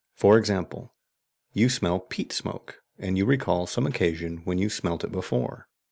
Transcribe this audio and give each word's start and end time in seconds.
For 0.15 0.39
example: 0.39 0.95
you 1.53 1.69
smell 1.69 1.99
peat 1.99 2.33
smoke, 2.33 2.81
and 2.97 3.19
you 3.19 3.25
recall 3.27 3.67
some 3.67 3.85
occasion 3.85 4.37
when 4.45 4.57
you 4.57 4.67
smelt 4.67 5.03
it 5.03 5.11
before. 5.11 5.67